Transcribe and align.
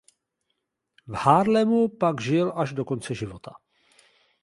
V 1.07 1.13
Haarlemu 1.13 1.87
pak 1.89 2.21
žil 2.21 2.53
až 2.55 2.71
do 2.73 2.85
konce 2.85 3.15
života. 3.15 3.51